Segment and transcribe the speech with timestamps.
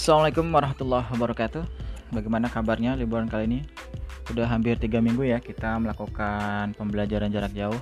[0.00, 1.60] Assalamualaikum warahmatullahi wabarakatuh.
[2.16, 3.60] Bagaimana kabarnya liburan kali ini?
[4.24, 7.76] Sudah hampir tiga minggu ya kita melakukan pembelajaran jarak jauh.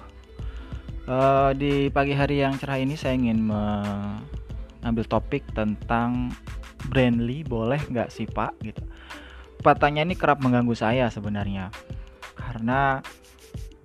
[1.07, 6.35] Uh, Di pagi hari yang cerah ini saya ingin mengambil topik tentang
[6.91, 8.51] Brandly boleh nggak sih pak?
[8.67, 8.83] Gitu.
[9.63, 11.71] Pertanyaan ini kerap mengganggu saya sebenarnya.
[12.35, 12.99] Karena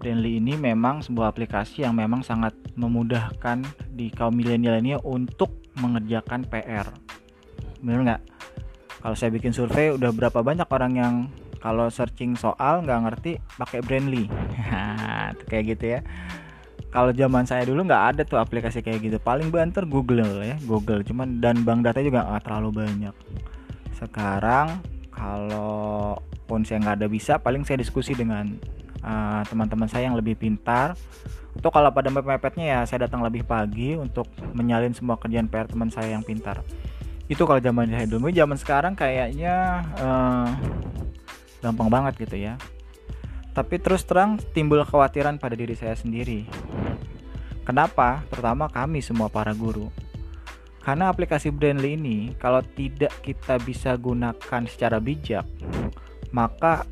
[0.02, 3.62] Brandly ini memang sebuah aplikasi yang memang sangat memudahkan
[3.94, 7.03] di kaum milenial ini untuk mengerjakan PR.
[7.84, 8.22] Benar nggak?
[9.04, 11.14] Kalau saya bikin survei, udah berapa banyak orang yang
[11.60, 14.32] kalau searching soal nggak ngerti pakai Brandly,
[15.52, 16.02] kayak gitu ya.
[16.88, 19.18] Kalau zaman saya dulu nggak ada tuh aplikasi kayak gitu.
[19.20, 21.04] Paling banter Google ya, Google.
[21.04, 23.16] Cuman dan bank data juga nggak terlalu banyak.
[24.00, 24.80] Sekarang
[25.12, 26.16] kalau
[26.48, 28.56] pun saya nggak ada bisa, paling saya diskusi dengan
[29.04, 30.96] eh, teman-teman saya yang lebih pintar
[31.54, 34.26] untuk kalau pada mepet-mepetnya ya saya datang lebih pagi untuk
[34.58, 36.66] menyalin semua kerjaan PR teman saya yang pintar
[37.34, 40.50] itu kalau zaman dulu zaman sekarang kayaknya uh,
[41.66, 42.54] gampang banget gitu ya.
[43.54, 46.46] Tapi terus terang timbul kekhawatiran pada diri saya sendiri.
[47.66, 48.26] Kenapa?
[48.30, 49.90] Terutama kami semua para guru.
[50.84, 55.48] Karena aplikasi Brandly ini kalau tidak kita bisa gunakan secara bijak
[56.34, 56.84] maka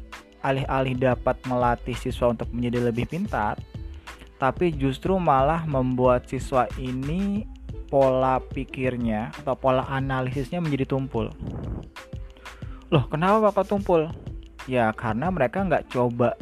[0.46, 3.58] alih-alih dapat melatih siswa untuk menjadi lebih pintar,
[4.38, 7.50] tapi justru malah membuat siswa ini
[7.92, 11.28] pola pikirnya atau pola analisisnya menjadi tumpul.
[12.88, 14.08] Loh, kenapa bakal tumpul?
[14.66, 16.40] Ya karena mereka nggak coba,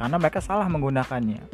[0.00, 1.44] karena mereka salah menggunakannya.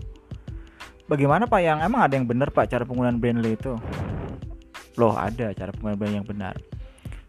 [1.10, 3.74] Bagaimana Pak yang emang ada yang benar Pak cara penggunaan Brainly itu?
[4.94, 6.54] Loh ada cara penggunaan Brainly yang benar.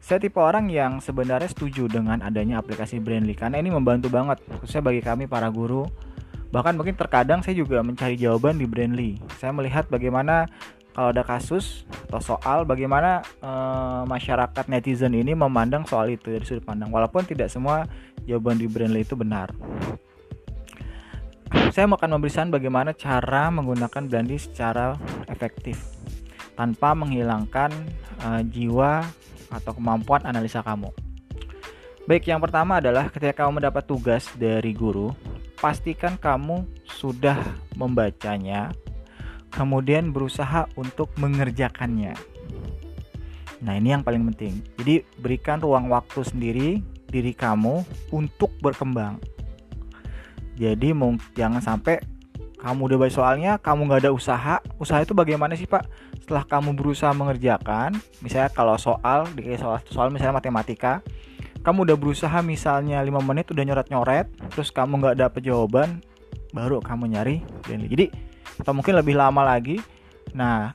[0.08, 4.80] Saya tipe orang yang sebenarnya setuju dengan adanya aplikasi Brandly karena ini membantu banget khususnya
[4.80, 5.84] bagi kami para guru.
[6.48, 9.20] Bahkan mungkin terkadang saya juga mencari jawaban di Brandly.
[9.36, 10.48] Saya melihat bagaimana
[10.98, 13.52] kalau ada kasus atau soal bagaimana e,
[14.10, 17.86] masyarakat netizen ini memandang soal itu dari sudut pandang walaupun tidak semua
[18.26, 19.54] jawaban di Brandly itu benar.
[21.70, 24.98] Saya akan memberi saran bagaimana cara menggunakan Brandly secara
[25.30, 25.78] efektif
[26.58, 27.70] tanpa menghilangkan
[28.18, 29.06] e, jiwa
[29.54, 30.90] atau kemampuan analisa kamu.
[32.10, 35.14] Baik, yang pertama adalah ketika kamu mendapat tugas dari guru,
[35.62, 37.38] pastikan kamu sudah
[37.78, 38.74] membacanya,
[39.58, 42.14] kemudian berusaha untuk mengerjakannya.
[43.66, 44.62] Nah, ini yang paling penting.
[44.78, 47.82] Jadi, berikan ruang waktu sendiri diri kamu
[48.14, 49.18] untuk berkembang.
[50.54, 50.94] Jadi,
[51.34, 51.98] jangan sampai
[52.62, 54.62] kamu udah baca soalnya, kamu nggak ada usaha.
[54.78, 55.90] Usaha itu bagaimana sih, Pak?
[56.28, 61.00] setelah kamu berusaha mengerjakan misalnya kalau soal di soal soal misalnya matematika
[61.64, 66.04] kamu udah berusaha misalnya 5 menit udah nyoret-nyoret terus kamu nggak dapet jawaban
[66.52, 68.12] baru kamu nyari jadi
[68.58, 69.80] atau mungkin lebih lama lagi.
[70.34, 70.74] Nah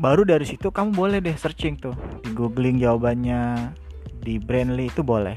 [0.00, 1.94] baru dari situ kamu boleh deh searching tuh.
[2.24, 3.74] Di googling jawabannya
[4.22, 5.36] di Brandly itu boleh.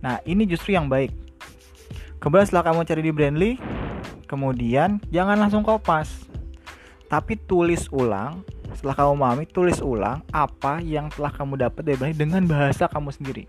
[0.00, 1.12] Nah ini justru yang baik.
[2.20, 3.52] Kemudian setelah kamu cari di Brandly
[4.30, 6.30] kemudian jangan langsung kopas.
[7.10, 12.16] Tapi tulis ulang setelah kamu memahami, tulis ulang apa yang telah kamu dapat dari Braille
[12.16, 13.44] dengan bahasa kamu sendiri.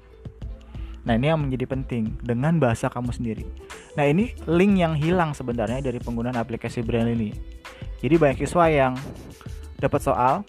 [1.02, 3.46] Nah, ini yang menjadi penting dengan bahasa kamu sendiri.
[3.98, 7.32] Nah, ini link yang hilang sebenarnya dari penggunaan aplikasi Braille ini.
[8.02, 8.94] Jadi banyak siswa yang
[9.82, 10.46] dapat soal,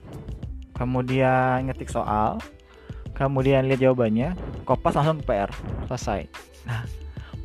[0.77, 2.37] kemudian ngetik soal,
[3.17, 4.37] kemudian lihat jawabannya,
[4.69, 5.51] kopas langsung ke PR,
[5.89, 6.29] selesai.
[6.69, 6.85] Nah,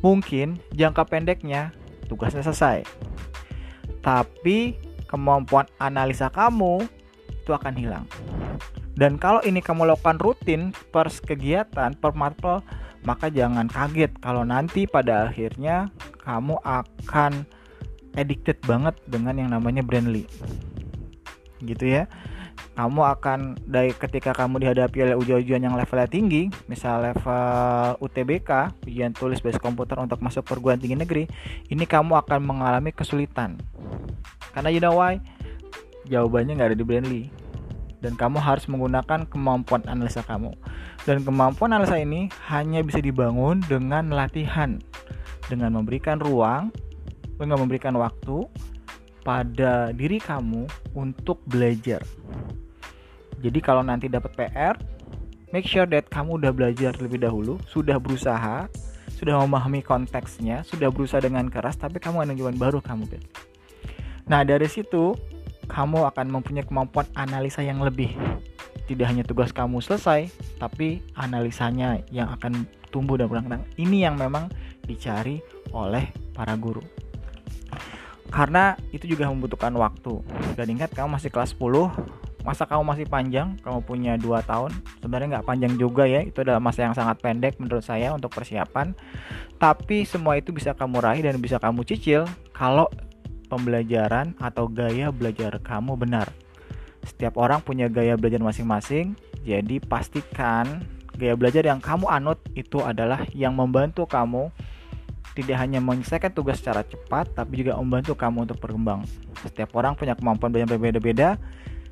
[0.04, 1.72] mungkin jangka pendeknya
[2.12, 2.84] tugasnya selesai.
[4.04, 4.76] Tapi
[5.08, 6.84] kemampuan analisa kamu
[7.28, 8.04] itu akan hilang.
[8.98, 12.60] Dan kalau ini kamu lakukan rutin per kegiatan, per mapel,
[13.08, 15.88] maka jangan kaget kalau nanti pada akhirnya
[16.20, 17.48] kamu akan
[18.12, 20.28] addicted banget dengan yang namanya Brandly.
[21.64, 22.04] Gitu ya.
[22.76, 29.10] Kamu akan dari ketika kamu dihadapi oleh ujian-ujian yang levelnya tinggi, misal level UTBK, ujian
[29.16, 31.24] tulis base komputer untuk masuk perguruan tinggi negeri,
[31.74, 33.58] ini kamu akan mengalami kesulitan.
[34.54, 35.18] Karena you know why?
[36.06, 37.47] Jawabannya nggak ada di Brandly
[37.98, 40.54] dan kamu harus menggunakan kemampuan analisa kamu.
[41.02, 44.78] Dan kemampuan analisa ini hanya bisa dibangun dengan latihan,
[45.50, 46.70] dengan memberikan ruang,
[47.38, 48.46] dengan memberikan waktu
[49.26, 52.02] pada diri kamu untuk belajar.
[53.38, 54.74] Jadi kalau nanti dapat PR,
[55.54, 58.66] make sure that kamu udah belajar terlebih dahulu, sudah berusaha,
[59.14, 63.06] sudah memahami konteksnya, sudah berusaha dengan keras, tapi kamu ada jawaban baru kamu.
[64.28, 65.16] Nah dari situ
[65.68, 68.10] kamu akan mempunyai kemampuan analisa yang lebih.
[68.88, 73.62] Tidak hanya tugas kamu selesai, tapi analisanya yang akan tumbuh dan berkembang.
[73.76, 74.48] Ini yang memang
[74.88, 75.44] dicari
[75.76, 76.80] oleh para guru.
[78.32, 80.24] Karena itu juga membutuhkan waktu.
[80.56, 81.92] Dan ingat kamu masih kelas 10,
[82.48, 84.72] masa kamu masih panjang kamu punya dua tahun
[85.04, 88.96] sebenarnya nggak panjang juga ya itu adalah masa yang sangat pendek menurut saya untuk persiapan
[89.60, 92.24] tapi semua itu bisa kamu raih dan bisa kamu cicil
[92.56, 92.88] kalau
[93.48, 96.28] pembelajaran atau gaya belajar kamu benar
[97.02, 100.84] setiap orang punya gaya belajar masing-masing jadi pastikan
[101.16, 104.52] gaya belajar yang kamu anut itu adalah yang membantu kamu
[105.38, 109.06] tidak hanya menyelesaikan tugas secara cepat, tapi juga membantu kamu untuk berkembang.
[109.38, 111.38] Setiap orang punya kemampuan belajar berbeda-beda.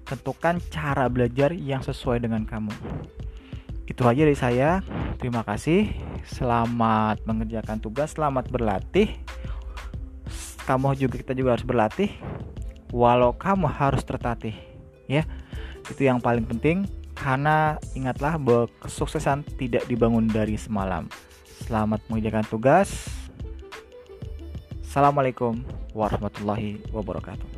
[0.02, 2.74] Tentukan cara belajar yang sesuai dengan kamu.
[3.86, 4.82] Itu aja dari saya.
[5.22, 5.94] Terima kasih.
[6.26, 9.14] Selamat mengerjakan tugas, selamat berlatih.
[10.66, 12.10] Kamu juga kita juga harus berlatih.
[12.90, 14.54] Walau kamu harus tertatih,
[15.06, 15.22] ya.
[15.86, 21.06] Itu yang paling penting karena ingatlah bahwa kesuksesan tidak dibangun dari semalam.
[21.66, 22.90] Selamat mengerjakan tugas.
[24.82, 25.62] Assalamualaikum
[25.94, 27.55] warahmatullahi wabarakatuh.